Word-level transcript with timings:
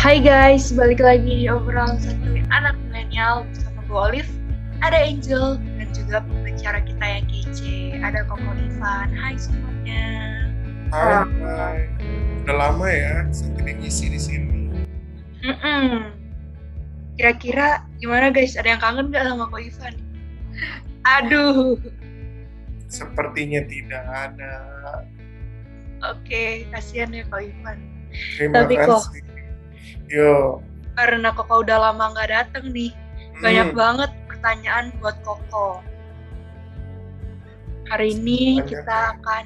Hai 0.00 0.16
guys, 0.16 0.72
balik 0.72 1.04
lagi 1.04 1.44
di 1.44 1.46
obrolan 1.52 2.00
satu 2.00 2.32
anak 2.48 2.72
milenial 2.88 3.44
bersama 3.52 3.84
gue 3.84 3.98
Olive, 4.00 4.32
ada 4.80 4.96
Angel 4.96 5.60
dan 5.76 5.88
juga 5.92 6.24
pembicara 6.24 6.80
kita 6.80 7.04
yang 7.04 7.26
kece, 7.28 8.00
ada 8.00 8.24
Koko 8.24 8.48
Ivan. 8.56 9.12
Hai 9.12 9.36
semuanya. 9.36 10.08
Hai, 10.88 11.20
hai. 11.44 11.78
Udah 12.48 12.56
lama 12.56 12.88
ya 12.88 13.28
Sakti 13.28 13.60
ngisi 13.60 14.08
di 14.08 14.16
sini. 14.16 14.72
Mm-mm. 15.44 16.16
Kira-kira 17.20 17.84
gimana 18.00 18.32
guys? 18.32 18.56
Ada 18.56 18.72
yang 18.72 18.80
kangen 18.80 19.12
gak 19.12 19.28
sama 19.28 19.52
Koko 19.52 19.60
Ivan? 19.60 19.94
Aduh. 21.20 21.76
Sepertinya 22.88 23.68
tidak 23.68 24.04
ada. 24.08 24.54
Oke, 26.08 26.64
kasihan 26.72 27.12
ya 27.12 27.20
Koko 27.28 27.44
Ivan. 27.44 27.78
Terima 28.40 28.64
Tapi 28.64 28.80
kok- 28.80 29.12
kasih. 29.12 29.28
Yo. 30.08 30.60
Karena 30.94 31.30
Koko 31.32 31.62
udah 31.62 31.78
lama 31.90 32.12
nggak 32.12 32.30
dateng 32.30 32.72
nih, 32.72 32.92
banyak 33.38 33.68
Hmm, 33.70 33.78
banget 33.78 34.10
pertanyaan 34.26 34.92
buat 34.98 35.16
Koko. 35.22 35.80
Hari 37.88 38.14
ini 38.14 38.60
Banyak 38.60 38.68
kita 38.70 38.96
akan 39.18 39.44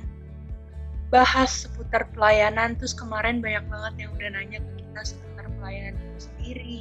bahas 1.09 1.65
seputar 1.65 2.05
pelayanan. 2.13 2.77
Terus 2.77 2.93
kemarin 2.93 3.41
banyak 3.41 3.65
banget 3.69 3.95
yang 4.05 4.11
udah 4.13 4.29
nanya 4.33 4.59
ke 4.61 4.71
kita 4.83 5.01
seputar 5.05 5.47
pelayanan 5.57 5.95
itu 5.97 6.19
sendiri. 6.29 6.79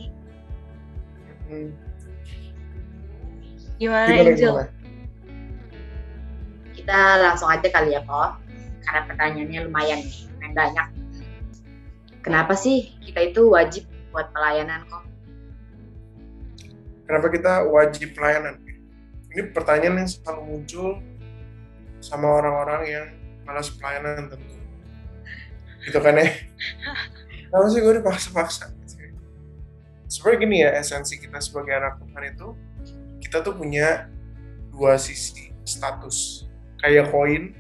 hmm. 1.47 1.69
Gimana, 3.77 4.07
Gimana, 4.07 4.31
Angel? 4.31 4.37
gimana? 4.37 4.71
kita 6.73 6.99
langsung 7.23 7.47
aja 7.47 7.63
kali 7.71 7.95
ya 7.95 8.03
kok 8.03 8.35
karena 8.83 9.01
pertanyaannya 9.07 9.59
lumayan 9.63 9.99
nih 10.03 10.27
lumayan 10.27 10.51
banyak 10.51 10.87
kenapa 12.23 12.55
sih 12.55 12.95
kita 13.03 13.29
itu 13.29 13.51
wajib 13.51 13.83
buat 14.15 14.31
pelayanan 14.31 14.87
kok 14.87 15.03
Kenapa 17.03 17.27
kita 17.27 17.67
wajib 17.67 18.15
pelayanan? 18.15 18.63
Ini 19.33 19.51
pertanyaan 19.51 20.01
yang 20.01 20.09
selalu 20.09 20.41
muncul 20.47 21.03
sama 21.99 22.39
orang-orang 22.39 22.81
yang 22.87 23.07
malas 23.43 23.67
pelayanan 23.75 24.31
tentu. 24.31 24.57
Gitu 25.83 25.99
kan 25.99 26.15
ya? 26.15 26.31
Kenapa 27.51 27.67
sih 27.69 27.79
gue 27.83 27.93
dipaksa-paksa? 27.99 28.71
Sebenarnya 30.07 30.39
gini 30.39 30.57
ya, 30.63 30.69
esensi 30.77 31.19
kita 31.19 31.41
sebagai 31.41 31.73
anak 31.73 31.99
Tuhan 31.99 32.23
itu, 32.33 32.47
kita 33.19 33.41
tuh 33.41 33.57
punya 33.57 34.07
dua 34.71 34.95
sisi 34.95 35.51
status. 35.65 36.47
Kayak 36.79 37.11
koin, 37.11 37.51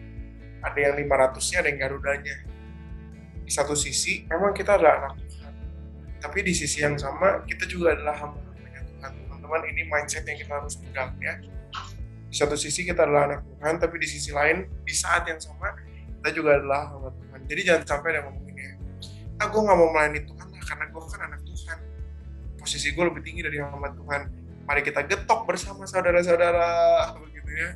ada 0.61 0.77
yang 0.77 0.93
500-nya, 0.97 1.57
ada 1.61 1.67
yang 1.73 1.79
garudanya. 1.81 2.35
Di 3.43 3.51
satu 3.51 3.75
sisi, 3.75 4.23
memang 4.31 4.55
kita 4.55 4.79
adalah 4.79 4.93
anak 5.03 5.13
Tuhan. 5.27 5.53
Tapi 6.23 6.39
di 6.47 6.53
sisi 6.55 6.79
yang 6.79 6.95
sama, 6.95 7.43
kita 7.43 7.67
juga 7.67 7.91
adalah 7.91 8.15
hamba-hambanya 8.15 8.81
Tuhan. 8.87 9.11
Teman-teman, 9.27 9.61
ini 9.67 9.81
mindset 9.91 10.23
yang 10.23 10.39
kita 10.39 10.53
harus 10.55 10.79
pegang 10.79 11.11
ya. 11.19 11.35
Di 12.31 12.35
satu 12.39 12.57
sisi 12.57 12.87
kita 12.87 13.05
adalah 13.05 13.29
anak 13.29 13.41
Tuhan, 13.45 13.73
tapi 13.77 14.01
di 14.01 14.07
sisi 14.09 14.33
lain, 14.33 14.65
di 14.87 14.95
saat 14.95 15.27
yang 15.29 15.37
sama, 15.37 15.75
kita 16.23 16.29
juga 16.33 16.57
adalah 16.57 16.89
hamba 16.89 17.09
Tuhan. 17.13 17.39
Jadi 17.45 17.61
jangan 17.67 17.83
sampai 17.83 18.09
ada 18.15 18.19
yang 18.23 18.39
ya, 18.55 18.71
ah 19.43 19.47
gue 19.51 19.61
gak 19.61 19.77
mau 19.77 19.89
melayani 19.91 20.21
Tuhan 20.23 20.47
lah, 20.47 20.63
karena 20.63 20.85
gue 20.87 21.01
kan 21.03 21.21
anak 21.27 21.41
Tuhan. 21.43 21.77
Posisi 22.57 22.87
gue 22.95 23.03
lebih 23.03 23.21
tinggi 23.21 23.43
dari 23.43 23.59
hamba 23.59 23.91
Tuhan. 23.91 24.21
Mari 24.63 24.81
kita 24.87 25.03
getok 25.03 25.43
bersama 25.43 25.83
saudara-saudara, 25.83 27.11
begitu 27.19 27.51
ya. 27.51 27.69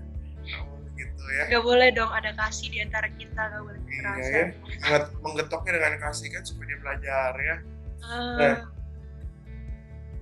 Begitu 1.28 1.44
ya. 1.44 1.44
Gak 1.52 1.64
boleh 1.64 1.88
dong 1.92 2.08
ada 2.10 2.32
kasih 2.34 2.68
di 2.72 2.80
antara 2.80 3.08
kita, 3.12 3.42
gak 3.52 3.62
boleh 3.62 3.80
Iya 3.88 4.12
ya, 4.16 4.44
Menget- 4.80 5.12
menggetoknya 5.20 5.72
dengan 5.76 5.94
kasih 6.00 6.28
kan 6.32 6.42
supaya 6.42 6.66
dia 6.72 6.80
belajar 6.80 7.32
ya. 7.36 7.56
Ah, 8.00 8.38
Nah. 8.40 8.58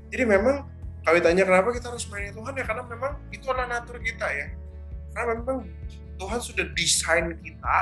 Jadi 0.09 0.23
memang 0.25 0.55
kalau 1.03 1.15
ditanya 1.19 1.43
kenapa 1.45 1.69
kita 1.69 1.91
harus 1.91 2.05
melayani 2.09 2.33
Tuhan 2.33 2.53
ya 2.55 2.63
karena 2.65 2.83
memang 2.87 3.13
itu 3.29 3.45
adalah 3.51 3.67
natur 3.69 3.97
kita 3.99 4.27
ya. 4.31 4.47
Karena 5.13 5.37
memang 5.37 5.57
Tuhan 6.15 6.39
sudah 6.41 6.65
desain 6.73 7.25
kita 7.37 7.77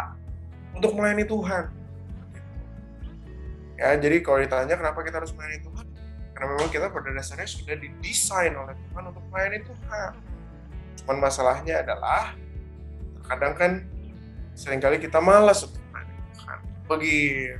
untuk 0.73 0.91
melayani 0.93 1.23
Tuhan. 1.23 1.65
Ya, 3.73 3.95
jadi 3.97 4.21
kalau 4.21 4.39
ditanya 4.41 4.75
kenapa 4.75 5.01
kita 5.01 5.17
harus 5.21 5.33
melayani 5.33 5.61
Tuhan, 5.61 5.85
karena 6.33 6.47
memang 6.51 6.69
kita 6.69 6.85
pada 6.89 7.09
dasarnya 7.09 7.49
sudah 7.49 7.75
didesain 7.77 8.53
oleh 8.53 8.73
Tuhan 8.77 9.03
untuk 9.09 9.23
melayani 9.29 9.59
Tuhan. 9.61 10.11
Cuman 11.03 11.17
masalahnya 11.19 11.81
adalah 11.81 12.33
terkadang 13.23 13.53
kan 13.55 13.71
sering 14.53 14.83
kali 14.83 14.99
kita 15.01 15.17
malas 15.17 15.65
untuk 15.65 15.79
Tuhan. 15.79 16.59
Begitu. 16.91 17.57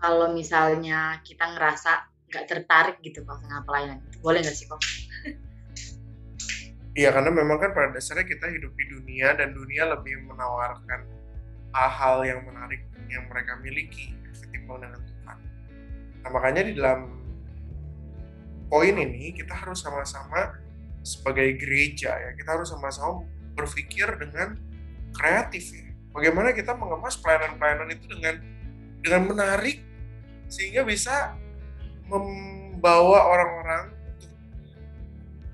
kalau 0.00 0.32
misalnya 0.32 1.20
kita 1.20 1.44
ngerasa 1.54 2.08
nggak 2.32 2.44
tertarik 2.48 2.96
gitu 3.04 3.20
kok 3.22 3.36
sama 3.44 3.60
pelayanan 3.68 4.00
boleh 4.24 4.40
nggak 4.40 4.56
sih 4.56 4.66
kok 4.66 4.80
Iya 6.90 7.14
karena 7.14 7.30
memang 7.30 7.62
kan 7.62 7.70
pada 7.70 7.94
dasarnya 7.94 8.26
kita 8.26 8.50
hidup 8.50 8.74
di 8.74 8.84
dunia 8.90 9.38
dan 9.38 9.54
dunia 9.54 9.94
lebih 9.94 10.26
menawarkan 10.26 11.06
hal-hal 11.70 12.26
yang 12.26 12.42
menarik 12.42 12.82
yang 13.06 13.30
mereka 13.30 13.54
miliki 13.62 14.10
ketimbang 14.34 14.82
dengan 14.82 14.98
Tuhan. 15.06 15.38
Nah 16.26 16.30
makanya 16.34 16.66
di 16.66 16.74
dalam 16.74 17.14
poin 18.66 18.90
ini 18.90 19.30
kita 19.30 19.54
harus 19.54 19.78
sama-sama 19.78 20.58
sebagai 21.00 21.56
gereja 21.56 22.12
ya 22.12 22.30
kita 22.36 22.60
harus 22.60 22.68
sama-sama 22.68 23.24
berpikir 23.56 24.08
dengan 24.20 24.56
kreatif 25.16 25.74
ya. 25.74 25.86
Bagaimana 26.10 26.50
kita 26.50 26.74
mengemas 26.74 27.18
pelayanan-pelayanan 27.22 27.88
itu 27.94 28.04
dengan 28.10 28.34
dengan 29.00 29.22
menarik 29.30 29.82
sehingga 30.50 30.82
bisa 30.82 31.38
membawa 32.10 33.30
orang-orang 33.30 33.94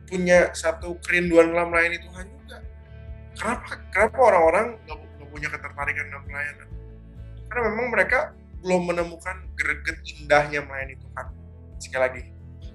punya 0.08 0.54
satu 0.54 0.96
kerinduan 1.04 1.52
dalam 1.52 1.68
melayani 1.68 1.98
Tuhan 2.00 2.24
juga. 2.30 2.58
Kenapa? 3.36 3.68
Kenapa 3.92 4.18
orang-orang 4.32 4.66
nggak 4.86 4.96
nggak 4.96 5.28
punya 5.28 5.48
ketertarikan 5.52 6.04
dalam 6.08 6.24
pelayanan? 6.24 6.68
Karena 7.46 7.62
memang 7.70 7.86
mereka 7.92 8.18
belum 8.64 8.82
menemukan 8.88 9.36
greget 9.58 9.98
indahnya 10.16 10.64
melayani 10.64 10.96
Tuhan. 10.96 11.26
Sekali 11.76 12.00
lagi, 12.00 12.22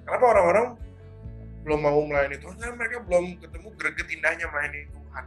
kenapa 0.06 0.24
orang-orang 0.30 0.66
belum 1.62 1.80
mau 1.82 2.00
melayani 2.02 2.36
Tuhan? 2.42 2.54
Karena 2.58 2.74
mereka 2.74 2.98
belum 3.06 3.24
ketemu 3.38 3.68
greget 3.78 4.08
indahnya 4.10 4.46
melayani 4.50 4.80
Tuhan. 4.90 5.24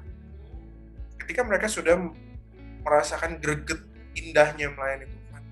Ketika 1.24 1.42
mereka 1.48 1.68
sudah 1.72 1.96
merasakan 2.86 3.40
greget 3.40 3.82
indahnya 4.16 4.68
melayani 4.76 5.08
Tuhan, 5.10 5.44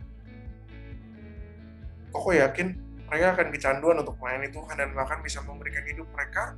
kok 2.13 2.33
yakin? 2.35 2.67
Mereka 3.07 3.25
akan 3.37 3.47
kecanduan 3.53 3.95
untuk 4.01 4.15
melayani 4.17 4.49
Tuhan 4.49 4.75
dan 4.75 4.89
bahkan 4.97 5.19
bisa 5.21 5.39
memberikan 5.45 5.85
hidup 5.85 6.07
mereka 6.11 6.57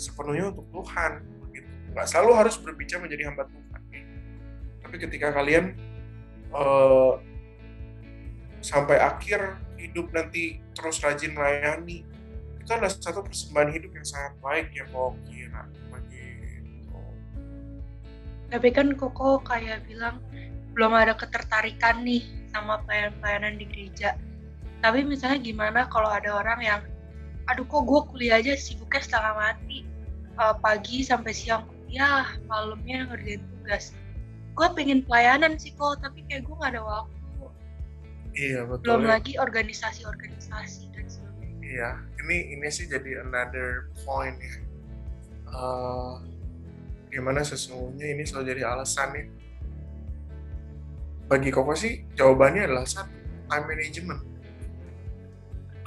sepenuhnya 0.00 0.50
untuk 0.50 0.66
Tuhan. 0.72 1.20
Begitu. 1.48 1.68
Selalu 2.08 2.32
harus 2.32 2.54
berbicara 2.56 3.04
menjadi 3.04 3.28
hamba 3.28 3.44
Tuhan. 3.46 3.80
Tapi 4.82 4.96
ketika 4.96 5.32
kalian 5.36 5.76
eh, 6.52 7.12
sampai 8.62 8.96
akhir 9.02 9.58
hidup 9.76 10.14
nanti 10.14 10.62
terus 10.72 11.02
rajin 11.02 11.34
melayani 11.34 12.06
itu 12.72 12.80
adalah 12.80 12.92
satu 12.96 13.20
persembahan 13.20 13.68
hidup 13.76 13.92
yang 13.92 14.06
sangat 14.08 14.32
baik 14.40 14.66
ya 14.72 14.84
kok 14.88 15.12
kira 15.28 15.62
begitu 15.92 17.00
Tapi 18.48 18.68
kan 18.72 18.96
Koko 18.96 19.44
kayak 19.44 19.84
bilang 19.84 20.24
belum 20.72 20.96
ada 20.96 21.12
ketertarikan 21.12 22.00
nih 22.00 22.24
sama 22.48 22.80
pelayanan-pelayanan 22.88 23.60
di 23.60 23.64
gereja. 23.68 24.16
Tapi 24.80 25.04
misalnya 25.04 25.40
gimana 25.40 25.80
kalau 25.92 26.08
ada 26.08 26.32
orang 26.32 26.60
yang, 26.64 26.80
aduh 27.48 27.64
kok 27.64 27.84
gue 27.84 28.00
kuliah 28.12 28.40
aja 28.40 28.56
sibuknya 28.56 29.00
setengah 29.04 29.34
mati, 29.36 29.84
Eh, 30.32 30.54
pagi 30.64 31.04
sampai 31.04 31.32
siang 31.36 31.68
kuliah, 31.68 32.24
malamnya 32.48 33.04
ngerjain 33.12 33.44
tugas. 33.52 33.92
Gue 34.56 34.64
pengen 34.72 35.04
pelayanan 35.04 35.60
sih 35.60 35.76
kok, 35.76 36.00
tapi 36.00 36.24
kayak 36.24 36.48
gue 36.48 36.56
gak 36.56 36.72
ada 36.72 36.80
waktu. 36.80 37.20
iya 38.32 38.64
betul 38.64 38.80
Belum 38.80 39.02
ya. 39.04 39.08
lagi 39.20 39.32
organisasi-organisasi. 39.36 40.81
Iya, 41.72 41.96
ini 42.20 42.52
ini 42.52 42.68
sih 42.68 42.84
jadi 42.84 43.24
another 43.24 43.88
point 44.04 44.36
ya. 44.36 44.56
Eh, 45.48 46.14
gimana 47.08 47.40
sesungguhnya 47.40 48.12
ini 48.12 48.28
selalu 48.28 48.44
jadi 48.52 48.62
alasan 48.68 49.08
nih. 49.16 49.26
Bagi 51.32 51.48
Koko 51.48 51.72
sih 51.72 52.04
jawabannya 52.12 52.68
adalah 52.68 52.84
satu, 52.84 53.16
time 53.48 53.64
management. 53.72 54.20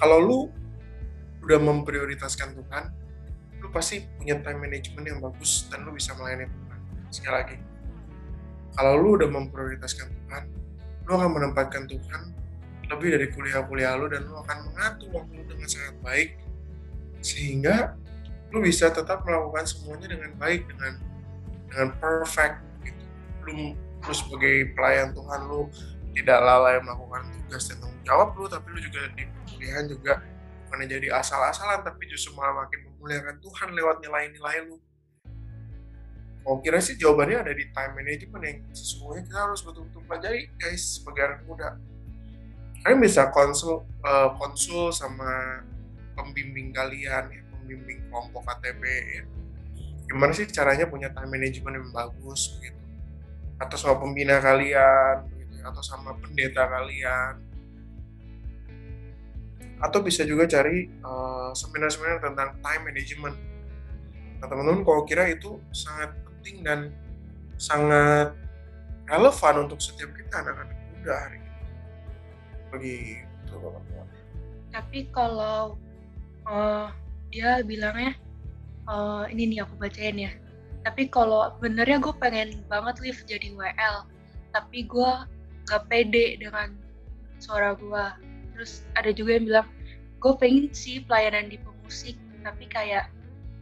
Kalau 0.01 0.17
lu 0.25 0.39
udah 1.45 1.61
memprioritaskan 1.61 2.57
Tuhan, 2.57 2.83
lu 3.61 3.69
pasti 3.69 4.09
punya 4.17 4.41
time 4.41 4.65
management 4.65 5.05
yang 5.05 5.21
bagus 5.21 5.69
dan 5.69 5.85
lu 5.85 5.93
bisa 5.93 6.17
melayani 6.17 6.49
Tuhan. 6.49 6.79
Sekali 7.13 7.35
lagi, 7.45 7.57
kalau 8.73 8.97
lu 8.97 9.21
udah 9.21 9.29
memprioritaskan 9.29 10.09
Tuhan, 10.09 10.43
lu 11.05 11.11
akan 11.13 11.29
menempatkan 11.29 11.85
Tuhan 11.85 12.33
lebih 12.89 13.17
dari 13.17 13.27
kuliah-kuliah 13.33 13.97
lu 13.97 14.09
dan 14.09 14.25
lu 14.25 14.37
akan 14.41 14.57
mengatur 14.69 15.09
waktu 15.13 15.44
baik 16.05 16.37
sehingga 17.25 17.97
lu 18.53 18.61
bisa 18.61 18.93
tetap 18.93 19.25
melakukan 19.25 19.65
semuanya 19.65 20.13
dengan 20.13 20.31
baik 20.37 20.69
dengan 20.69 21.01
dengan 21.67 21.89
perfect 21.97 22.61
gitu. 22.85 23.03
lu 23.49 23.73
lu 24.05 24.13
sebagai 24.13 24.71
pelayan 24.77 25.11
Tuhan 25.17 25.49
lu 25.49 25.65
tidak 26.15 26.39
lalai 26.39 26.79
melakukan 26.79 27.27
tugas 27.33 27.67
dan 27.67 27.81
tanggung 27.81 28.03
jawab 28.05 28.29
lu 28.37 28.45
tapi 28.45 28.67
lu 28.71 28.79
juga 28.79 29.01
di 29.17 29.23
pemilihan 29.25 29.85
juga 29.89 30.13
bukan 30.65 30.87
jadi 30.87 31.07
asal-asalan 31.17 31.81
tapi 31.83 32.07
justru 32.07 32.31
malah 32.37 32.63
makin 32.63 32.85
memuliakan 32.87 33.35
Tuhan 33.41 33.69
lewat 33.73 33.97
nilai-nilai 34.05 34.69
lu 34.69 34.77
Kalau 36.45 36.61
kira 36.61 36.77
sih 36.77 36.93
jawabannya 36.93 37.41
ada 37.41 37.53
di 37.57 37.65
time 37.73 37.93
management 37.97 38.43
yang 38.45 38.57
sesungguhnya 38.69 39.25
kita 39.25 39.39
harus 39.49 39.65
betul-betul 39.65 40.01
pelajari 40.05 40.53
guys 40.61 41.01
sebagai 41.01 41.21
anak 41.25 41.41
muda 41.49 41.69
kalian 42.85 43.01
bisa 43.01 43.33
konsul 43.33 43.81
uh, 44.05 44.29
konsul 44.37 44.93
sama 44.93 45.65
pembimbing 46.15 46.71
kalian 46.71 47.23
ya 47.29 47.41
pembimbing 47.51 47.99
kelompok 48.09 48.43
KTP 48.47 48.81
ya. 49.19 49.23
Gimana 50.05 50.31
sih 50.31 50.45
caranya 50.49 50.85
punya 50.85 51.09
time 51.11 51.31
management 51.33 51.75
yang 51.81 51.89
bagus 51.91 52.57
gitu? 52.61 52.81
Atau 53.57 53.77
sama 53.79 53.99
pembina 53.99 54.37
kalian 54.39 55.27
gitu, 55.35 55.53
atau 55.65 55.83
sama 55.83 56.13
pendeta 56.19 56.65
kalian. 56.65 57.41
Atau 59.81 59.99
bisa 60.05 60.23
juga 60.23 60.47
cari 60.47 60.87
uh, 61.03 61.51
seminar-seminar 61.51 62.21
tentang 62.21 62.55
time 62.61 62.83
management. 62.85 63.37
Nah 64.39 64.47
teman-teman 64.47 64.85
kalau 64.85 65.03
kira 65.03 65.27
itu 65.27 65.57
sangat 65.73 66.13
penting 66.21 66.61
dan 66.61 66.79
sangat 67.57 68.37
relevan 69.09 69.67
untuk 69.67 69.81
setiap 69.81 70.13
kita 70.13 70.45
anak-anak 70.45 70.77
muda 70.93 71.13
hari 71.17 71.37
ini. 71.41 71.53
Begitu 72.69 73.25
tapi 74.75 75.07
kalau 75.15 75.79
uh, 76.49 76.89
dia 77.29 77.61
bilangnya 77.65 78.15
uh, 78.89 79.25
ini 79.29 79.55
nih 79.55 79.59
aku 79.65 79.75
bacain 79.77 80.17
ya. 80.17 80.31
Tapi 80.85 81.09
kalau 81.09 81.53
benernya 81.57 81.97
gue 81.97 82.13
pengen 82.21 82.61
banget 82.69 83.01
live 83.01 83.21
jadi 83.25 83.49
WL 83.57 84.05
tapi 84.53 84.87
gue 84.87 85.11
gak 85.67 85.83
pede 85.89 86.39
dengan 86.39 86.77
suara 87.41 87.73
gue. 87.75 88.05
Terus 88.55 88.85
ada 88.95 89.11
juga 89.11 89.41
yang 89.41 89.45
bilang 89.49 89.67
gue 90.21 90.33
pengen 90.39 90.71
sih 90.71 91.03
pelayanan 91.03 91.49
di 91.49 91.57
pemusik 91.59 92.15
tapi 92.45 92.69
kayak 92.69 93.09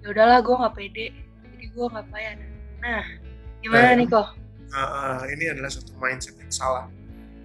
ya 0.04 0.08
udahlah 0.12 0.44
gue 0.44 0.56
gak 0.56 0.76
pede. 0.76 1.08
Jadi 1.56 1.66
gue 1.72 1.86
gak 1.88 2.08
pelayanan 2.12 2.54
nah 2.84 3.00
gimana 3.64 3.96
nah, 3.96 3.96
nih 3.96 4.08
kok 4.12 4.28
uh, 4.76 4.80
uh, 4.84 5.18
ini 5.32 5.48
adalah 5.48 5.72
satu 5.72 5.96
mindset 5.96 6.36
yang 6.36 6.52
salah. 6.52 6.86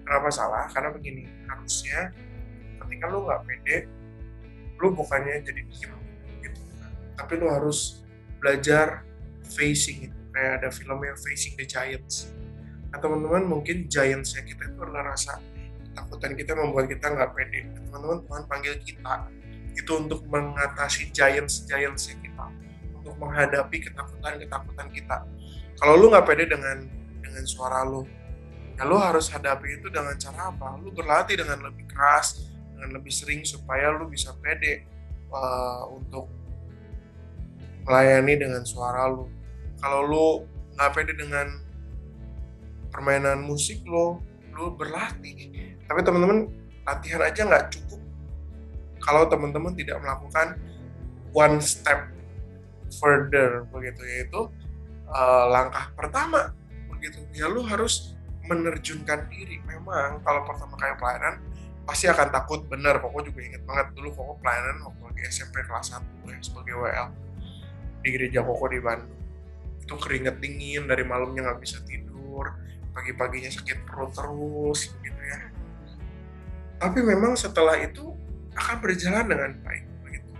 Kenapa 0.03 0.29
salah? 0.33 0.65
Karena 0.73 0.89
begini 0.91 1.23
harusnya 1.45 2.11
ketika 2.81 3.05
lu 3.07 3.23
nggak 3.29 3.41
pede 3.45 3.77
lu 4.79 4.95
bukannya 4.95 5.43
jadi 5.43 5.61
diem 5.67 5.93
gitu. 6.43 6.59
Tapi 7.19 7.33
lu 7.35 7.51
harus 7.51 8.01
belajar 8.39 9.03
facing 9.43 10.09
itu. 10.09 10.17
Kayak 10.29 10.61
ada 10.61 10.69
filmnya 10.69 11.17
Facing 11.17 11.57
the 11.57 11.65
Giants. 11.65 12.31
Nah 12.89 12.97
teman-teman 12.97 13.45
mungkin 13.45 13.85
giantsnya 13.85 14.45
kita 14.45 14.71
itu 14.71 14.79
adalah 14.81 15.13
rasa 15.13 15.37
ketakutan 15.89 16.31
kita 16.37 16.51
membuat 16.57 16.85
kita 16.89 17.05
nggak 17.11 17.29
pede. 17.37 17.59
Teman-teman 17.89 18.17
Tuhan 18.25 18.43
panggil 18.49 18.73
kita 18.81 19.13
itu 19.77 19.91
untuk 19.93 20.25
mengatasi 20.29 21.13
giants 21.13 21.65
giantsnya 21.69 22.17
kita. 22.21 22.45
Untuk 22.97 23.15
menghadapi 23.17 23.77
ketakutan 23.89 24.33
ketakutan 24.41 24.87
kita. 24.89 25.17
Kalau 25.77 25.93
lu 25.97 26.13
nggak 26.13 26.25
pede 26.25 26.45
dengan 26.49 26.77
dengan 27.21 27.43
suara 27.45 27.85
lu 27.85 28.05
ya 28.79 28.87
lo 28.87 28.95
harus 28.95 29.27
hadapi 29.27 29.81
itu 29.81 29.87
dengan 29.91 30.15
cara 30.15 30.55
apa? 30.55 30.79
Lo 30.79 30.89
berlatih 30.95 31.35
dengan 31.35 31.67
lebih 31.67 31.83
keras 31.89 32.47
dengan 32.79 32.95
lebih 32.95 33.11
sering 33.11 33.43
supaya 33.43 33.91
lo 33.91 34.07
bisa 34.07 34.31
pede 34.39 34.87
uh, 35.35 35.83
untuk 35.91 36.31
melayani 37.83 38.39
dengan 38.39 38.63
suara 38.63 39.11
lo 39.11 39.27
kalau 39.83 40.07
lo 40.07 40.27
nggak 40.79 40.91
pede 40.95 41.13
dengan 41.19 41.59
permainan 42.87 43.43
musik 43.43 43.83
lo 43.83 44.23
lo 44.55 44.75
berlatih. 44.75 45.51
Tapi 45.87 45.99
teman-teman 46.03 46.47
latihan 46.83 47.21
aja 47.23 47.41
nggak 47.47 47.65
cukup. 47.71 48.01
Kalau 48.99 49.27
teman-teman 49.31 49.75
tidak 49.75 49.99
melakukan 50.03 50.59
one 51.31 51.59
step 51.63 52.11
further 52.99 53.63
begitu 53.71 54.01
yaitu 54.03 54.41
uh, 55.07 55.45
langkah 55.47 55.91
pertama 55.95 56.51
begitu. 56.91 57.23
Ya 57.31 57.47
lo 57.47 57.63
harus 57.63 58.17
menerjunkan 58.47 59.29
diri. 59.31 59.63
Memang 59.63 60.19
kalau 60.25 60.43
pertama 60.43 60.75
kali 60.75 60.93
pelayanan 60.99 61.35
pasti 61.89 62.05
akan 62.05 62.29
takut 62.29 62.61
bener. 62.69 63.01
Pokoknya 63.01 63.33
juga 63.33 63.41
inget 63.41 63.65
banget 63.65 63.97
dulu 63.97 64.13
koko 64.13 64.33
pelayanan 64.37 64.85
waktu 64.85 65.01
lagi 65.09 65.21
SMP 65.33 65.65
kelas 65.65 65.97
1 65.97 66.05
ya 66.29 66.37
sebagai 66.45 66.73
WL 66.77 67.07
di 68.05 68.09
gereja 68.13 68.45
koko 68.45 68.69
di 68.69 68.77
Bandung. 68.77 69.17
Itu 69.81 69.97
keringet 69.97 70.37
dingin 70.37 70.85
dari 70.85 71.01
malamnya 71.01 71.49
nggak 71.49 71.59
bisa 71.65 71.81
tidur 71.81 72.53
pagi-paginya 72.93 73.49
sakit 73.49 73.89
perut 73.89 74.13
terus 74.13 74.93
gitu 75.01 75.21
ya. 75.25 75.49
Tapi 76.77 76.99
memang 77.01 77.33
setelah 77.33 77.81
itu 77.81 78.13
akan 78.53 78.77
berjalan 78.85 79.25
dengan 79.25 79.51
baik 79.65 79.83
begitu. 80.05 80.31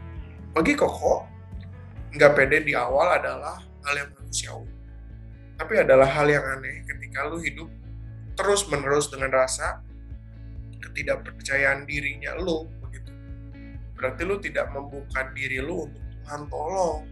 Bagi 0.54 0.74
koko 0.78 1.26
nggak 2.14 2.32
pede 2.38 2.62
di 2.62 2.78
awal 2.78 3.18
adalah 3.18 3.58
hal 3.58 3.96
yang 3.98 4.10
manusiawi. 4.14 4.70
Tapi 5.58 5.74
adalah 5.82 6.08
hal 6.14 6.30
yang 6.30 6.46
aneh 6.46 6.86
ketika 6.86 7.26
lu 7.26 7.42
hidup 7.42 7.68
terus 8.38 8.70
menerus 8.72 9.12
dengan 9.12 9.34
rasa 9.34 9.84
ketidakpercayaan 10.80 11.86
dirinya 11.86 12.36
lo 12.40 12.68
begitu. 12.84 13.12
Berarti 13.96 14.22
lo 14.24 14.36
tidak 14.40 14.72
membuka 14.72 15.28
diri 15.36 15.60
lo 15.60 15.88
untuk 15.88 16.04
Tuhan 16.20 16.42
tolong 16.48 17.04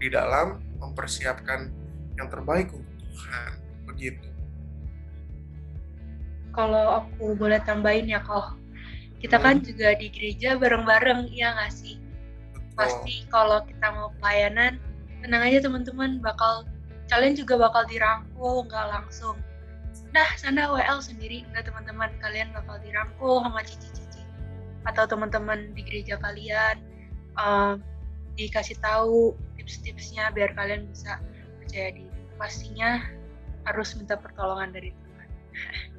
di 0.00 0.08
dalam 0.08 0.60
mempersiapkan 0.80 1.68
yang 2.16 2.28
terbaik 2.32 2.72
untuk 2.72 2.96
Tuhan 3.04 3.52
begitu. 3.88 4.28
Kalau 6.50 7.04
aku 7.04 7.38
boleh 7.38 7.62
tambahin 7.62 8.10
ya 8.10 8.20
kok 8.24 8.58
kita 9.20 9.36
kan 9.36 9.60
hmm. 9.60 9.66
juga 9.68 9.94
di 10.00 10.08
gereja 10.08 10.56
bareng-bareng 10.56 11.28
ya 11.30 11.52
nggak 11.52 11.72
sih? 11.72 12.00
Betul. 12.50 12.72
pasti 12.80 13.14
kalau 13.28 13.60
kita 13.68 13.86
mau 13.92 14.08
pelayanan 14.22 14.80
tenang 15.20 15.42
aja 15.44 15.58
teman-teman 15.60 16.22
bakal 16.24 16.64
kalian 17.12 17.36
juga 17.36 17.60
bakal 17.60 17.84
dirangkul 17.84 18.64
nggak 18.64 18.86
langsung 18.88 19.36
nah 20.10 20.28
sana 20.38 20.70
WL 20.70 20.98
sendiri. 21.02 21.46
Nggak 21.50 21.70
teman-teman 21.70 22.10
kalian 22.18 22.50
bakal 22.54 22.78
dirangkul 22.82 23.42
sama 23.42 23.60
cici-cici 23.62 24.22
atau 24.88 25.04
teman-teman 25.06 25.72
di 25.76 25.82
gereja 25.86 26.18
kalian. 26.18 26.82
Uh, 27.38 27.78
dikasih 28.34 28.78
tahu 28.82 29.36
tips-tipsnya 29.58 30.34
biar 30.34 30.52
kalian 30.56 30.88
bisa 30.90 31.20
percaya 31.62 31.94
diri. 31.94 32.10
Pastinya 32.40 33.04
harus 33.68 33.92
minta 33.94 34.16
pertolongan 34.16 34.72
dari 34.72 34.90
Tuhan. 34.90 35.28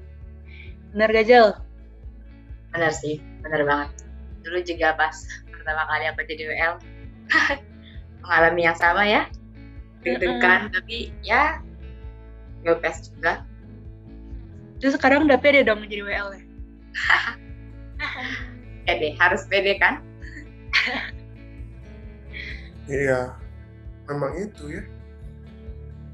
Benar 0.92 1.10
gak 1.14 1.28
Jel? 1.30 1.48
benar 2.72 2.92
sih 2.96 3.20
benar 3.44 3.62
banget. 3.68 3.90
Dulu 4.42 4.60
juga 4.64 4.96
pas 4.96 5.16
pertama 5.52 5.84
kali 5.92 6.08
aku 6.08 6.24
jadi 6.26 6.44
WL 6.50 6.74
mengalami 8.24 8.62
yang 8.64 8.78
sama 8.80 9.04
ya. 9.04 9.28
Deg-degan 10.02 10.74
tapi 10.74 11.14
ya 11.22 11.62
pes 12.64 13.12
juga 13.12 13.46
Terus 14.82 14.98
sekarang 14.98 15.30
udah 15.30 15.38
pede 15.38 15.62
dong 15.62 15.86
jadi 15.86 16.02
WL 16.02 16.28
ya? 16.34 16.44
pede, 18.90 19.14
harus 19.22 19.46
pede 19.46 19.78
kan? 19.78 20.02
iya, 22.90 23.38
memang 24.10 24.42
itu 24.42 24.82
ya. 24.82 24.84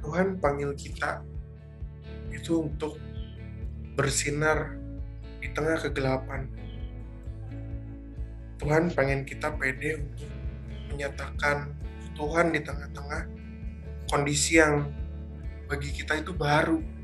Tuhan 0.04 0.36
panggil 0.44 0.76
kita 0.76 1.24
itu 2.28 2.68
untuk 2.68 3.00
bersinar 3.96 4.76
di 5.40 5.48
tengah 5.56 5.80
kegelapan. 5.88 6.52
Tuhan 8.60 8.92
pengen 8.92 9.24
kita 9.24 9.56
pede 9.56 10.04
untuk 10.04 10.32
menyatakan 10.92 11.72
Tuhan 12.20 12.52
di 12.52 12.60
tengah-tengah 12.60 13.32
kondisi 14.12 14.60
yang 14.60 14.92
bagi 15.72 15.92
kita 15.96 16.20
itu 16.20 16.36
baru 16.36 16.97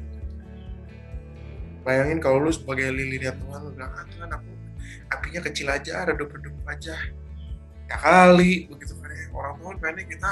bayangin 1.83 2.19
kalau 2.23 2.39
lu 2.39 2.51
sebagai 2.51 2.89
lilinnya 2.89 3.35
Tuhan 3.35 3.59
lu 3.67 3.69
bilang 3.75 3.91
ah 3.93 4.07
Tuhan 4.07 4.29
aku 4.31 4.51
apinya 5.11 5.41
kecil 5.45 5.67
aja 5.69 6.07
redup-redup 6.07 6.55
aja. 6.65 6.95
Ya 7.91 7.97
kali 7.99 8.71
begitu 8.71 8.95
kan 8.97 9.11
ya. 9.11 9.27
Orang 9.35 9.53
Tuhan 9.59 9.75
pengen 9.83 10.07
kita 10.07 10.31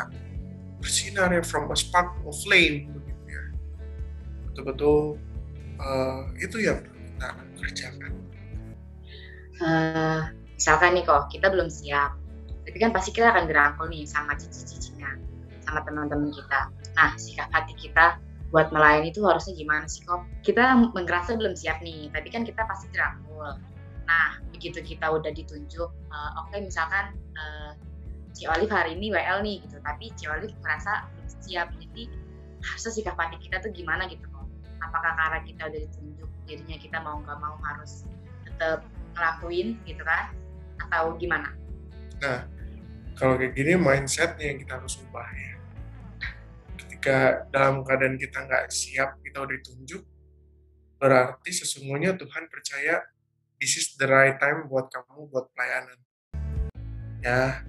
bersinar 0.81 1.29
ya 1.29 1.43
from 1.45 1.69
a 1.69 1.77
spark 1.77 2.09
of 2.25 2.33
flame 2.41 2.89
begitu 2.95 3.23
ya. 3.29 3.43
Betul-betul 4.49 5.19
uh, 5.77 6.23
itu 6.39 6.57
yang 6.63 6.81
kita 6.81 7.29
kerjakan. 7.61 8.11
Uh, 9.61 10.25
misalkan 10.57 10.97
nih 10.97 11.03
kok 11.05 11.29
kita 11.29 11.53
belum 11.53 11.69
siap. 11.69 12.17
Tapi 12.65 12.77
kan 12.79 12.95
pasti 12.95 13.11
kita 13.13 13.29
akan 13.29 13.45
dirangkul 13.45 13.91
nih 13.91 14.07
sama 14.07 14.33
cici-cicinya 14.39 15.13
sama 15.67 15.83
teman-teman 15.85 16.33
kita. 16.33 16.71
Nah 16.97 17.13
sikap 17.19 17.51
hati 17.53 17.75
kita 17.77 18.17
buat 18.51 18.69
melayani 18.75 19.15
itu 19.15 19.23
harusnya 19.23 19.55
gimana 19.55 19.87
sih 19.87 20.03
kok? 20.03 20.27
Kita 20.43 20.91
ngerasa 20.91 21.39
belum 21.39 21.55
siap 21.55 21.79
nih, 21.79 22.11
tapi 22.11 22.27
kan 22.29 22.43
kita 22.43 22.67
pasti 22.67 22.91
dirangkul. 22.91 23.57
Nah, 24.05 24.29
begitu 24.51 24.83
kita 24.83 25.07
udah 25.07 25.31
ditunjuk, 25.31 25.89
uh, 26.11 26.31
oke 26.43 26.51
okay, 26.51 26.59
misalkan 26.59 27.15
uh, 27.39 27.71
Ci 28.35 28.47
Olive 28.47 28.71
hari 28.71 28.99
ini 28.99 29.11
WL 29.11 29.39
nih 29.43 29.63
gitu, 29.63 29.79
tapi 29.83 30.11
Ci 30.19 30.27
Olive 30.27 30.51
merasa 30.59 31.07
siap. 31.41 31.71
Jadi 31.79 32.11
harusnya 32.61 32.91
sikap 32.91 33.15
hati 33.15 33.39
kita 33.39 33.63
tuh 33.63 33.71
gimana 33.71 34.05
gitu 34.11 34.27
kok? 34.27 34.45
Apakah 34.83 35.15
karena 35.15 35.39
kita 35.47 35.71
udah 35.71 35.79
ditunjuk, 35.87 36.29
jadinya 36.45 36.77
kita 36.77 36.97
mau 36.99 37.23
nggak 37.23 37.39
mau 37.39 37.55
harus 37.63 38.03
tetap 38.43 38.83
ngelakuin 39.15 39.79
gitu 39.87 40.03
kan 40.03 40.31
atau 40.87 41.13
gimana 41.19 41.51
Nah, 42.21 42.45
kalau 43.17 43.33
kayak 43.33 43.57
gini 43.57 43.73
mindsetnya 43.73 44.53
yang 44.53 44.59
kita 44.61 44.77
harus 44.77 45.01
ubah 45.01 45.25
ya. 45.25 45.53
Ketika 47.01 47.49
dalam 47.49 47.81
keadaan 47.81 48.13
kita 48.13 48.45
nggak 48.45 48.69
siap, 48.69 49.17
kita 49.25 49.41
udah 49.41 49.57
ditunjuk, 49.57 50.05
berarti 51.01 51.49
sesungguhnya 51.49 52.13
Tuhan 52.13 52.45
percaya 52.45 53.01
this 53.57 53.73
is 53.73 53.97
the 53.97 54.05
right 54.05 54.37
time 54.37 54.69
buat 54.69 54.85
kamu 54.93 55.25
buat 55.33 55.49
pelayanan. 55.57 55.97
Ya, 57.25 57.65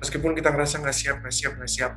meskipun 0.00 0.32
kita 0.32 0.48
ngerasa 0.48 0.80
nggak 0.80 0.96
siap, 0.96 1.20
nggak 1.20 1.36
siap, 1.36 1.52
nggak 1.60 1.72
siap, 1.76 1.92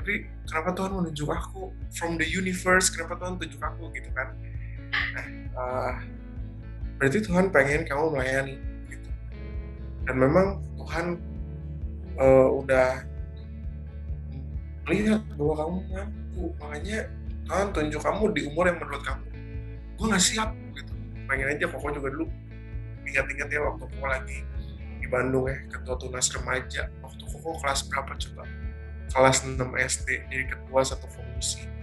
tapi 0.00 0.24
kenapa 0.48 0.72
Tuhan 0.72 0.92
menunjuk 0.96 1.28
aku 1.28 1.76
from 1.92 2.16
the 2.16 2.24
universe? 2.24 2.88
Kenapa 2.88 3.20
Tuhan 3.20 3.36
tunjuk 3.36 3.60
aku 3.60 3.92
gitu 3.92 4.08
kan? 4.16 4.32
Nah, 5.12 5.26
uh, 5.52 5.94
berarti 6.96 7.20
Tuhan 7.28 7.52
pengen 7.52 7.84
kamu 7.84 8.16
melayani 8.16 8.56
gitu. 8.88 9.10
Dan 10.08 10.16
memang 10.16 10.64
Tuhan 10.80 11.20
uh, 12.16 12.48
udah 12.56 13.04
melihat 14.86 15.22
bahwa 15.34 15.54
kamu 15.58 15.76
mampu 15.90 16.44
makanya 16.62 16.98
Tuhan 17.46 17.68
tunjuk 17.70 18.02
kamu 18.02 18.24
di 18.34 18.40
umur 18.50 18.64
yang 18.66 18.78
menurut 18.78 19.02
kamu. 19.06 19.26
Gue 19.98 20.06
nggak 20.10 20.24
siap 20.24 20.50
gitu. 20.74 20.92
Pengen 21.26 21.46
aja 21.50 21.66
koko 21.70 21.86
juga 21.94 22.08
dulu. 22.10 22.26
Ingat-ingat 23.06 23.48
ya 23.50 23.60
waktu 23.62 23.84
koko 23.86 24.06
lagi 24.06 24.38
di 24.98 25.06
Bandung 25.06 25.46
ya 25.46 25.58
ketua 25.70 25.94
tunas 25.98 26.26
remaja. 26.34 26.90
Waktu 27.02 27.22
koko 27.22 27.58
kelas 27.62 27.86
berapa 27.86 28.12
coba? 28.18 28.44
Kelas 29.06 29.36
6 29.46 29.58
SD 29.62 30.08
jadi 30.26 30.44
ketua 30.50 30.82
satu 30.82 31.06
komisi 31.06 31.76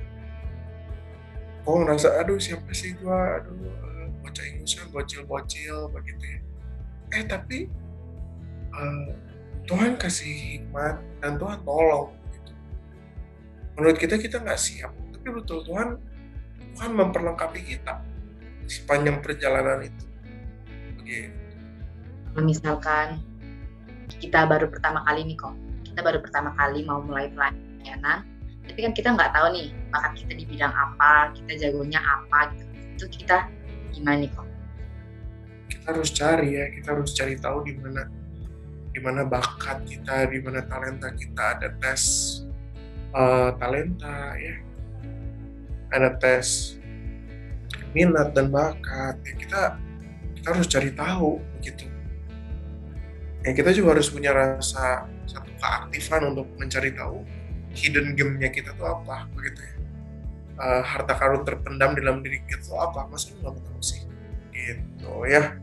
kok 1.64 1.80
ngerasa 1.80 2.20
aduh 2.20 2.36
siapa 2.36 2.68
sih 2.76 2.92
gue 3.00 3.20
aduh 3.40 3.56
uh, 3.56 4.08
bocah 4.20 4.44
ingusan 4.44 4.88
bocil-bocil 4.92 5.88
begitu 5.96 6.24
ya. 6.28 6.40
Eh 7.16 7.24
tapi 7.24 7.72
uh, 8.76 9.10
Tuhan 9.64 9.96
kasih 9.96 10.60
hikmat 10.60 11.00
dan 11.24 11.40
Tuhan 11.40 11.64
tolong. 11.64 12.12
Menurut 13.76 13.98
kita 13.98 14.20
kita 14.20 14.42
nggak 14.42 14.60
siap. 14.60 14.92
Tapi 14.92 15.28
betul 15.32 15.64
Tuhan 15.66 15.98
Tuhan 16.74 16.92
memperlengkapi 16.94 17.62
kita 17.64 18.02
sepanjang 18.68 19.22
perjalanan 19.22 19.86
itu. 19.86 20.06
Begitu 21.00 21.44
misalkan 22.42 23.22
kita 24.18 24.50
baru 24.50 24.66
pertama 24.72 25.06
kali 25.06 25.22
nih 25.30 25.38
kok. 25.38 25.54
Kita 25.86 26.02
baru 26.02 26.18
pertama 26.26 26.50
kali 26.58 26.82
mau 26.82 27.06
mulai 27.06 27.30
pelayanan 27.30 28.26
tapi 28.64 28.80
kan 28.80 28.94
kita 28.96 29.12
nggak 29.14 29.36
tahu 29.36 29.48
nih 29.54 29.68
bakat 29.92 30.24
kita 30.24 30.34
di 30.40 30.44
bidang 30.48 30.74
apa 30.74 31.36
kita 31.38 31.52
jagonya 31.68 32.00
apa 32.02 32.50
gitu. 32.56 32.74
Itu 32.98 33.06
kita 33.22 33.38
gimana 33.94 34.24
nih 34.24 34.32
kok? 34.34 34.48
Kita 35.70 35.86
harus 35.94 36.10
cari 36.16 36.50
ya 36.58 36.66
kita 36.72 36.88
harus 36.96 37.12
cari 37.14 37.36
tahu 37.38 37.58
di 37.68 37.74
mana 37.78 38.08
di 38.94 39.00
mana 39.02 39.22
bakat 39.28 39.84
kita 39.86 40.30
di 40.32 40.40
mana 40.42 40.64
talenta 40.66 41.10
kita 41.14 41.44
ada 41.60 41.70
tes 41.82 42.02
uh, 43.14 43.50
talenta 43.62 44.36
ya. 44.36 44.56
Ada 45.94 46.18
tes 46.18 46.78
minat 47.94 48.34
dan 48.34 48.50
bakat. 48.50 49.22
Ya 49.24 49.34
kita 49.38 49.62
kita 50.42 50.48
harus 50.52 50.68
cari 50.68 50.90
tahu 50.92 51.40
begitu. 51.58 51.86
Ya 53.46 53.52
kita 53.54 53.72
juga 53.76 54.00
harus 54.00 54.10
punya 54.10 54.34
rasa 54.34 55.06
satu 55.30 55.52
keaktifan 55.62 56.34
untuk 56.34 56.50
mencari 56.58 56.92
tahu 56.96 57.22
hidden 57.74 58.14
game-nya 58.18 58.50
kita 58.50 58.74
tuh 58.76 58.90
apa 58.90 59.30
begitu 59.38 59.62
ya. 59.62 59.74
Uh, 60.54 60.82
harta 60.86 61.18
karun 61.18 61.42
terpendam 61.42 61.98
dalam 61.98 62.22
diri 62.22 62.42
kita 62.46 62.62
tuh 62.62 62.78
apa 62.78 63.10
masa 63.10 63.34
nggak 63.38 63.58
tahu 63.58 63.82
sih? 63.82 64.02
Gitu 64.54 65.14
ya. 65.30 65.58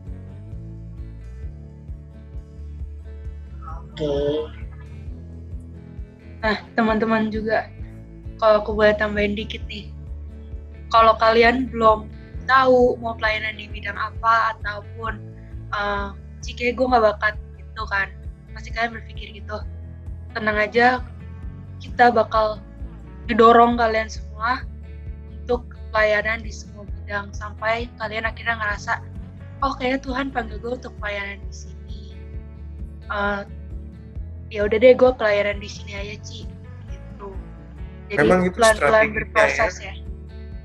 Oke 3.91 4.60
Nah, 6.41 6.57
teman-teman 6.73 7.29
juga, 7.29 7.69
kalau 8.41 8.65
aku 8.65 8.73
boleh 8.73 8.97
tambahin 8.97 9.37
dikit 9.37 9.61
nih, 9.69 9.93
kalau 10.89 11.13
kalian 11.21 11.69
belum 11.69 12.09
tahu 12.49 12.97
mau 12.97 13.13
pelayanan 13.13 13.53
di 13.55 13.69
bidang 13.69 13.95
apa 13.95 14.57
ataupun 14.57 15.21
uh, 15.69 16.17
jika 16.41 16.73
gue 16.73 16.85
nggak 16.89 17.05
bakat 17.13 17.37
gitu 17.61 17.83
kan, 17.85 18.09
pasti 18.57 18.73
kalian 18.73 18.97
berpikir 18.97 19.29
gitu, 19.37 19.61
tenang 20.33 20.57
aja, 20.57 21.05
kita 21.77 22.09
bakal 22.09 22.57
didorong 23.29 23.77
kalian 23.77 24.09
semua 24.09 24.65
untuk 25.45 25.77
pelayanan 25.93 26.41
di 26.41 26.49
semua 26.49 26.89
bidang 26.89 27.29
sampai 27.37 27.85
kalian 28.01 28.25
akhirnya 28.25 28.57
ngerasa, 28.57 28.97
oh 29.61 29.77
kayaknya 29.77 29.99
Tuhan 30.01 30.27
panggil 30.33 30.57
gue 30.57 30.73
untuk 30.73 30.93
pelayanan 30.97 31.37
di 31.45 31.53
sini. 31.53 32.01
Uh, 33.13 33.45
ya 34.51 34.67
udah 34.67 34.77
deh 34.83 34.91
gue 34.91 35.11
pelayanan 35.15 35.57
di 35.63 35.69
sini 35.71 35.95
aja 35.95 36.15
Ci. 36.27 36.43
Gitu. 36.91 37.27
Jadi 38.11 38.19
Memang 38.19 38.43
itu 38.43 38.59
pelan-pelan 38.59 38.75
strateginya 38.75 39.15
berproses 39.15 39.75
ya. 39.79 39.93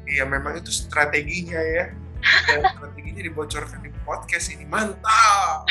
Iya 0.06 0.24
memang 0.26 0.58
itu 0.58 0.70
strateginya 0.74 1.62
ya. 1.62 1.94
Dan 2.50 2.66
strateginya 2.74 3.22
dibocorkan 3.30 3.80
di 3.86 3.94
podcast 4.02 4.50
ini. 4.50 4.66
Mantap. 4.66 5.70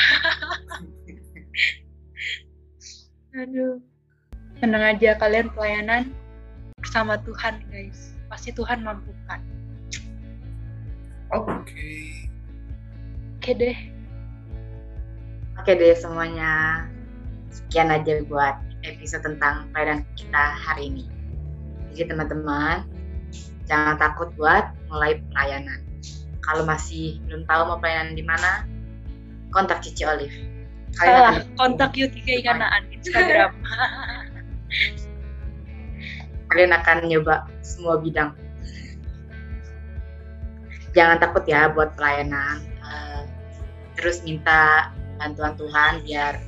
aduh. 3.36 3.76
Tenang 4.56 4.96
aja 4.96 5.20
kalian 5.20 5.52
pelayanan 5.52 6.16
bersama 6.80 7.20
Tuhan 7.20 7.60
guys. 7.68 8.16
Pasti 8.32 8.56
Tuhan 8.56 8.80
mampukan. 8.80 9.44
Oke. 11.36 12.24
oke 13.36 13.50
deh. 13.52 13.76
Oke 15.60 15.72
deh 15.76 15.92
semuanya 15.92 16.86
sekian 17.56 17.88
aja 17.88 18.20
buat 18.28 18.60
episode 18.84 19.24
tentang 19.24 19.72
pelayanan 19.72 20.04
kita 20.14 20.44
hari 20.60 20.92
ini. 20.92 21.04
Jadi 21.96 22.12
teman-teman 22.12 22.84
jangan 23.64 23.96
takut 23.96 24.28
buat 24.36 24.76
mulai 24.92 25.24
pelayanan. 25.32 25.80
Kalau 26.44 26.68
masih 26.68 27.18
belum 27.26 27.48
tahu 27.48 27.62
mau 27.66 27.80
pelayanan 27.80 28.14
di 28.14 28.22
mana 28.22 28.68
kontak 29.50 29.80
Cici 29.80 30.04
Olive. 30.04 30.36
Kalian 30.96 31.16
salah 31.16 31.36
akan, 31.40 31.56
kontak 31.58 31.90
Yuti 31.96 32.20
Keikanaan 32.22 32.82
Instagram. 32.92 33.50
Kalian 36.52 36.72
akan 36.76 37.10
nyoba 37.10 37.48
semua 37.64 37.98
bidang. 37.98 38.36
Jangan 40.94 41.20
takut 41.20 41.44
ya 41.44 41.68
buat 41.74 41.98
pelayanan. 41.98 42.62
Eh, 42.62 43.22
terus 43.98 44.22
minta 44.22 44.94
bantuan 45.18 45.58
Tuhan 45.58 46.06
biar 46.06 46.38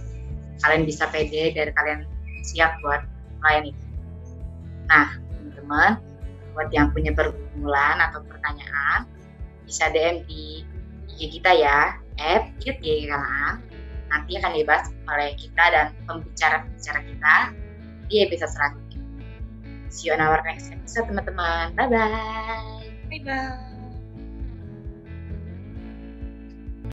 kalian 0.65 0.85
bisa 0.87 1.07
pede 1.11 1.55
dan 1.55 1.71
kalian 1.75 2.01
siap 2.43 2.79
buat 2.83 3.05
pelayan 3.43 3.71
itu 3.71 3.85
nah 4.89 5.15
teman-teman 5.37 5.91
buat 6.57 6.69
yang 6.75 6.91
punya 6.91 7.13
pergumulan 7.15 7.97
atau 8.11 8.25
pertanyaan 8.27 9.07
bisa 9.69 9.93
DM 9.93 10.25
di 10.25 10.65
IG 11.13 11.39
kita 11.39 11.53
ya 11.55 11.99
kan 12.19 13.63
nanti 14.09 14.41
akan 14.41 14.53
dibahas 14.57 14.89
oleh 15.07 15.37
kita 15.37 15.65
dan 15.71 15.87
pembicara-pembicara 16.09 17.01
kita 17.05 17.35
di 18.09 18.25
episode 18.25 18.51
selanjutnya. 18.51 19.01
See 19.93 20.09
you 20.09 20.17
on 20.17 20.25
our 20.25 20.41
next 20.45 20.73
episode 20.73 21.13
teman-teman. 21.13 21.77
Bye 21.77 21.89
bye 21.89 22.83
bye 23.13 23.21
bye 23.25 23.68